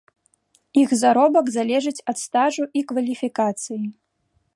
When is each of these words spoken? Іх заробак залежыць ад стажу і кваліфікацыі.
Іх 0.83 0.89
заробак 1.01 1.45
залежыць 1.57 2.03
ад 2.13 2.17
стажу 2.25 2.63
і 2.81 2.83
кваліфікацыі. 2.93 3.79